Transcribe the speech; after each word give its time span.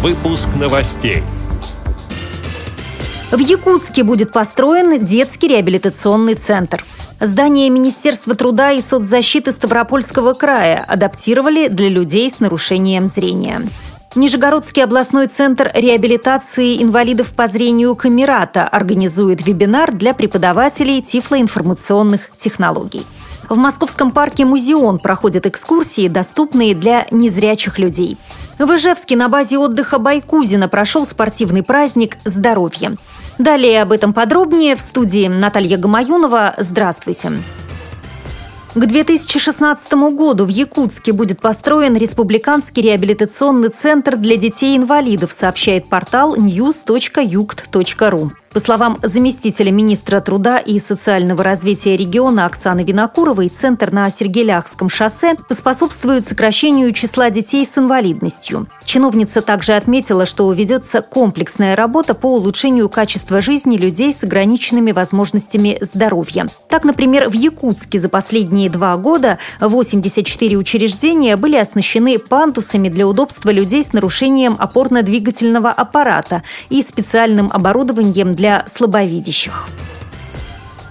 Выпуск 0.00 0.50
новостей. 0.54 1.24
В 3.32 3.38
Якутске 3.40 4.04
будет 4.04 4.30
построен 4.30 5.04
детский 5.04 5.48
реабилитационный 5.48 6.34
центр. 6.34 6.84
Здание 7.18 7.68
Министерства 7.68 8.36
труда 8.36 8.70
и 8.70 8.80
соцзащиты 8.80 9.50
Ставропольского 9.50 10.34
края 10.34 10.84
адаптировали 10.86 11.66
для 11.66 11.88
людей 11.88 12.30
с 12.30 12.38
нарушением 12.38 13.08
зрения. 13.08 13.68
Нижегородский 14.14 14.84
областной 14.84 15.26
центр 15.26 15.68
реабилитации 15.74 16.80
инвалидов 16.80 17.34
по 17.34 17.48
зрению 17.48 17.96
Камерата 17.96 18.68
организует 18.68 19.44
вебинар 19.44 19.92
для 19.92 20.14
преподавателей 20.14 21.02
тифлоинформационных 21.02 22.30
технологий. 22.36 23.04
В 23.48 23.56
Московском 23.56 24.10
парке 24.10 24.44
«Музеон» 24.44 24.98
проходят 24.98 25.46
экскурсии, 25.46 26.08
доступные 26.08 26.74
для 26.74 27.06
незрячих 27.10 27.78
людей. 27.78 28.18
В 28.58 28.74
Ижевске 28.74 29.16
на 29.16 29.28
базе 29.28 29.56
отдыха 29.56 29.98
Байкузина 29.98 30.68
прошел 30.68 31.06
спортивный 31.06 31.62
праздник 31.62 32.18
«Здоровье». 32.26 32.96
Далее 33.38 33.82
об 33.82 33.92
этом 33.92 34.12
подробнее 34.12 34.76
в 34.76 34.80
студии 34.80 35.28
Наталья 35.28 35.78
Гамаюнова. 35.78 36.56
Здравствуйте. 36.58 37.32
К 38.74 38.86
2016 38.86 39.92
году 40.14 40.44
в 40.44 40.48
Якутске 40.48 41.12
будет 41.12 41.40
построен 41.40 41.96
Республиканский 41.96 42.82
реабилитационный 42.82 43.70
центр 43.70 44.16
для 44.16 44.36
детей-инвалидов, 44.36 45.32
сообщает 45.32 45.88
портал 45.88 46.36
news.yukt.ru. 46.36 48.30
По 48.52 48.60
словам 48.60 48.98
заместителя 49.02 49.70
министра 49.70 50.20
труда 50.20 50.58
и 50.58 50.78
социального 50.78 51.44
развития 51.44 51.96
региона 51.96 52.46
Оксаны 52.46 52.82
Винокуровой, 52.82 53.50
центр 53.50 53.92
на 53.92 54.08
Сергеляхском 54.08 54.88
шоссе 54.88 55.36
поспособствует 55.48 56.26
сокращению 56.26 56.92
числа 56.92 57.28
детей 57.28 57.66
с 57.66 57.76
инвалидностью. 57.76 58.66
Чиновница 58.84 59.42
также 59.42 59.74
отметила, 59.74 60.24
что 60.24 60.50
ведется 60.50 61.02
комплексная 61.02 61.76
работа 61.76 62.14
по 62.14 62.32
улучшению 62.32 62.88
качества 62.88 63.42
жизни 63.42 63.76
людей 63.76 64.14
с 64.14 64.24
ограниченными 64.24 64.92
возможностями 64.92 65.76
здоровья. 65.82 66.48
Так, 66.70 66.84
например, 66.84 67.28
в 67.28 67.34
Якутске 67.34 67.98
за 67.98 68.08
последние 68.08 68.70
два 68.70 68.96
года 68.96 69.38
84 69.60 70.56
учреждения 70.56 71.36
были 71.36 71.56
оснащены 71.56 72.18
пандусами 72.18 72.88
для 72.88 73.06
удобства 73.06 73.50
людей 73.50 73.84
с 73.84 73.92
нарушением 73.92 74.56
опорно-двигательного 74.58 75.68
аппарата 75.70 76.42
и 76.70 76.80
специальным 76.80 77.50
оборудованием 77.52 78.34
для 78.38 78.47
слабовидящих. 78.66 79.68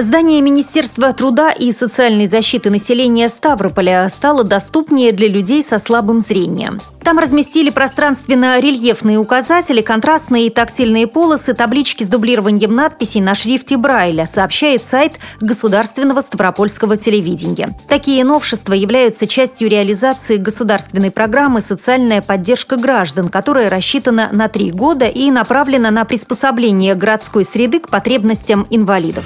Здание 0.00 0.40
Министерства 0.42 1.12
труда 1.12 1.50
и 1.50 1.72
социальной 1.72 2.28
защиты 2.28 2.70
населения 2.70 3.28
Ставрополя 3.28 4.08
стало 4.08 4.44
доступнее 4.44 5.10
для 5.10 5.26
людей 5.26 5.60
со 5.60 5.80
слабым 5.80 6.20
зрением. 6.20 6.80
Там 7.02 7.18
разместили 7.18 7.70
пространственно-рельефные 7.70 9.18
указатели, 9.18 9.80
контрастные 9.80 10.46
и 10.46 10.50
тактильные 10.50 11.08
полосы, 11.08 11.52
таблички 11.52 12.04
с 12.04 12.06
дублированием 12.06 12.76
надписей 12.76 13.20
на 13.20 13.34
шрифте 13.34 13.76
Брайля, 13.76 14.26
сообщает 14.26 14.84
сайт 14.84 15.14
Государственного 15.40 16.20
Ставропольского 16.20 16.96
телевидения. 16.96 17.76
Такие 17.88 18.22
новшества 18.22 18.74
являются 18.74 19.26
частью 19.26 19.68
реализации 19.68 20.36
государственной 20.36 21.10
программы 21.10 21.60
«Социальная 21.60 22.22
поддержка 22.22 22.76
граждан», 22.76 23.30
которая 23.30 23.68
рассчитана 23.68 24.28
на 24.30 24.46
три 24.48 24.70
года 24.70 25.08
и 25.08 25.32
направлена 25.32 25.90
на 25.90 26.04
приспособление 26.04 26.94
городской 26.94 27.42
среды 27.42 27.80
к 27.80 27.88
потребностям 27.88 28.64
инвалидов. 28.70 29.24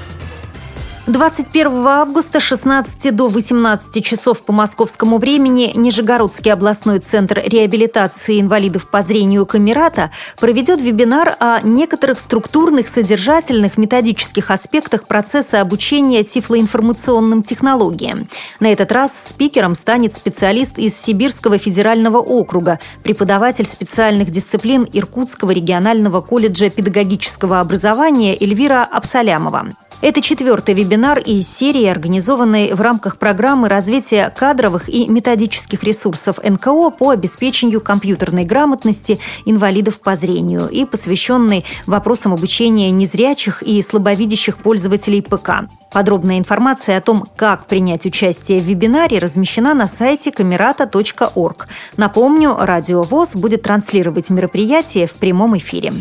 21 1.05 1.85
августа 1.85 2.39
с 2.39 2.43
16 2.43 3.13
до 3.13 3.27
18 3.27 4.05
часов 4.05 4.41
по 4.41 4.53
московскому 4.53 5.17
времени 5.17 5.73
Нижегородский 5.75 6.53
областной 6.53 6.99
центр 6.99 7.41
реабилитации 7.45 8.39
инвалидов 8.39 8.87
по 8.87 9.01
зрению 9.01 9.45
Камерата 9.45 10.11
проведет 10.39 10.81
вебинар 10.81 11.35
о 11.41 11.59
некоторых 11.59 12.21
структурных, 12.21 12.87
содержательных, 12.87 13.77
методических 13.77 14.49
аспектах 14.49 15.05
процесса 15.05 15.59
обучения 15.59 16.23
тифлоинформационным 16.23 17.43
технологиям. 17.43 18.29
На 18.61 18.71
этот 18.71 18.93
раз 18.93 19.11
спикером 19.27 19.75
станет 19.75 20.15
специалист 20.15 20.79
из 20.79 20.97
Сибирского 20.97 21.57
федерального 21.57 22.19
округа, 22.19 22.79
преподаватель 23.03 23.65
специальных 23.65 24.29
дисциплин 24.31 24.87
Иркутского 24.93 25.51
регионального 25.51 26.21
колледжа 26.21 26.69
педагогического 26.69 27.59
образования 27.59 28.37
Эльвира 28.39 28.85
Абсалямова. 28.85 29.73
Это 30.03 30.21
четвертый 30.21 30.75
вебинар 30.75 31.19
из 31.19 31.47
серии, 31.47 31.85
организованной 31.85 32.73
в 32.73 32.81
рамках 32.81 33.15
программы 33.15 33.69
развития 33.69 34.33
кадровых 34.35 34.89
и 34.89 35.07
методических 35.07 35.81
ресурсов 35.81 36.39
НКО 36.43 36.89
по 36.89 37.11
обеспечению 37.11 37.79
компьютерной 37.79 38.43
грамотности 38.43 39.21
инвалидов 39.45 40.01
по 40.01 40.15
зрению 40.15 40.67
и 40.67 40.83
посвященный 40.83 41.63
вопросам 41.87 42.33
обучения 42.33 42.91
незрячих 42.91 43.63
и 43.63 43.81
слабовидящих 43.81 44.57
пользователей 44.57 45.21
ПК. 45.21 45.69
Подробная 45.93 46.37
информация 46.37 46.97
о 46.97 47.01
том, 47.01 47.25
как 47.37 47.67
принять 47.67 48.05
участие 48.05 48.59
в 48.59 48.65
вебинаре, 48.65 49.19
размещена 49.19 49.73
на 49.73 49.87
сайте 49.87 50.33
камерата.орг. 50.33 51.69
Напомню, 51.95 52.57
Радио 52.59 53.03
ВОЗ 53.03 53.37
будет 53.37 53.61
транслировать 53.61 54.29
мероприятие 54.29 55.07
в 55.07 55.13
прямом 55.13 55.57
эфире. 55.57 55.93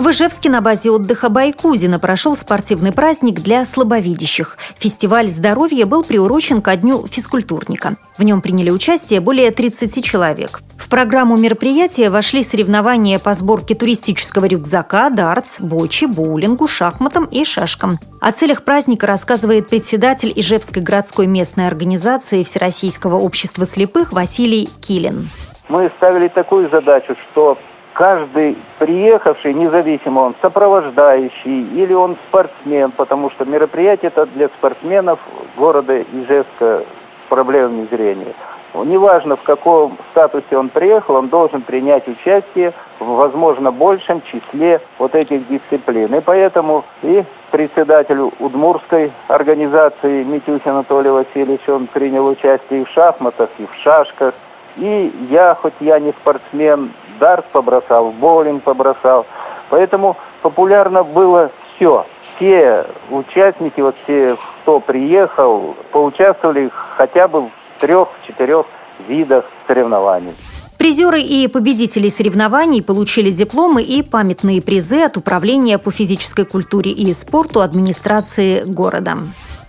В 0.00 0.08
Ижевске 0.08 0.48
на 0.48 0.62
базе 0.62 0.90
отдыха 0.90 1.28
Байкузина 1.28 1.98
прошел 1.98 2.34
спортивный 2.34 2.90
праздник 2.90 3.40
для 3.40 3.66
слабовидящих. 3.66 4.56
Фестиваль 4.78 5.28
здоровья 5.28 5.84
был 5.84 6.04
приурочен 6.04 6.62
ко 6.62 6.74
дню 6.74 7.06
физкультурника. 7.06 7.96
В 8.16 8.22
нем 8.22 8.40
приняли 8.40 8.70
участие 8.70 9.20
более 9.20 9.50
30 9.50 10.02
человек. 10.02 10.62
В 10.78 10.88
программу 10.88 11.36
мероприятия 11.36 12.08
вошли 12.08 12.42
соревнования 12.42 13.18
по 13.18 13.34
сборке 13.34 13.74
туристического 13.74 14.46
рюкзака, 14.46 15.10
дартс, 15.10 15.60
бочи, 15.60 16.06
боулингу, 16.06 16.66
шахматам 16.66 17.26
и 17.26 17.44
шашкам. 17.44 17.98
О 18.22 18.32
целях 18.32 18.64
праздника 18.64 19.06
рассказывает 19.06 19.68
председатель 19.68 20.32
Ижевской 20.34 20.82
городской 20.82 21.26
местной 21.26 21.66
организации 21.66 22.42
Всероссийского 22.42 23.16
общества 23.16 23.66
слепых 23.66 24.14
Василий 24.14 24.70
Килин. 24.80 25.28
Мы 25.68 25.92
ставили 25.98 26.28
такую 26.28 26.70
задачу, 26.70 27.14
что 27.30 27.58
каждый 28.00 28.56
приехавший, 28.78 29.52
независимо 29.52 30.20
он 30.20 30.34
сопровождающий 30.40 31.82
или 31.82 31.92
он 31.92 32.16
спортсмен, 32.28 32.92
потому 32.92 33.28
что 33.28 33.44
мероприятие 33.44 34.08
это 34.08 34.24
для 34.24 34.48
спортсменов 34.48 35.18
города 35.58 36.00
Ижевска 36.00 36.82
с 36.82 37.28
проблемами 37.28 37.86
зрения. 37.90 38.32
Неважно, 38.72 39.36
в 39.36 39.42
каком 39.42 39.98
статусе 40.12 40.56
он 40.56 40.70
приехал, 40.70 41.16
он 41.16 41.28
должен 41.28 41.60
принять 41.60 42.08
участие 42.08 42.72
в, 43.00 43.04
возможно, 43.04 43.70
большем 43.70 44.22
числе 44.22 44.80
вот 44.98 45.14
этих 45.14 45.46
дисциплин. 45.48 46.14
И 46.14 46.20
поэтому 46.22 46.86
и 47.02 47.22
председатель 47.50 48.30
Удмурской 48.38 49.12
организации 49.28 50.22
Митюхин 50.22 50.70
Анатолий 50.70 51.10
Васильевич, 51.10 51.68
он 51.68 51.86
принял 51.86 52.26
участие 52.26 52.80
и 52.80 52.84
в 52.84 52.88
шахматах, 52.88 53.50
и 53.58 53.66
в 53.66 53.74
шашках. 53.82 54.32
И 54.76 55.12
я, 55.28 55.54
хоть 55.56 55.74
я 55.80 55.98
не 55.98 56.12
спортсмен, 56.12 56.92
дартс 57.20 57.46
побросал, 57.52 58.10
боулинг 58.10 58.64
побросал. 58.64 59.26
Поэтому 59.68 60.16
популярно 60.42 61.04
было 61.04 61.52
все. 61.76 62.06
Все 62.36 62.86
участники, 63.10 63.80
вот 63.80 63.94
все, 64.04 64.36
кто 64.62 64.80
приехал, 64.80 65.76
поучаствовали 65.92 66.70
хотя 66.96 67.28
бы 67.28 67.42
в 67.42 67.50
трех-четырех 67.80 68.66
видах 69.06 69.44
соревнований. 69.66 70.32
Призеры 70.78 71.20
и 71.20 71.46
победители 71.46 72.08
соревнований 72.08 72.82
получили 72.82 73.28
дипломы 73.28 73.82
и 73.82 74.02
памятные 74.02 74.62
призы 74.62 75.02
от 75.02 75.18
Управления 75.18 75.76
по 75.76 75.90
физической 75.90 76.46
культуре 76.46 76.90
и 76.90 77.12
спорту 77.12 77.60
администрации 77.60 78.62
города. 78.64 79.18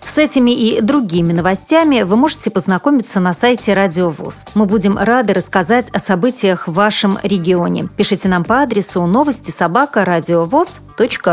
С 0.04 0.18
этими 0.18 0.50
и 0.50 0.80
другими 0.80 1.32
новостями 1.32 2.02
вы 2.02 2.16
можете 2.16 2.50
познакомиться 2.50 3.20
на 3.20 3.32
сайте 3.32 3.72
Радио 3.72 4.10
ВОЗ. 4.10 4.44
Мы 4.54 4.66
будем 4.66 4.98
рады 4.98 5.32
рассказать 5.32 5.88
о 5.90 5.98
событиях 5.98 6.68
в 6.68 6.72
вашем 6.72 7.18
регионе. 7.22 7.88
Пишите 7.96 8.28
нам 8.28 8.44
по 8.44 8.60
адресу 8.60 9.06
новости 9.06 9.50
собака 9.50 10.04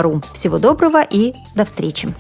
ру. 0.01 0.21
Всего 0.33 0.60
доброго 0.60 1.01
и 1.01 1.33
до 1.56 1.66
встречи. 1.66 2.13